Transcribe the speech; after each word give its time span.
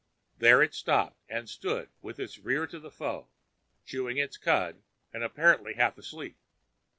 There 0.39 0.63
it 0.63 0.73
stopped 0.73 1.19
and 1.29 1.47
stood 1.47 1.89
with 2.01 2.19
its 2.19 2.39
rear 2.39 2.65
to 2.65 2.79
the 2.79 2.89
foe, 2.89 3.27
chewing 3.85 4.17
its 4.17 4.35
cud 4.35 4.81
and 5.13 5.21
apparently 5.23 5.75
half 5.75 5.95
asleep. 5.95 6.37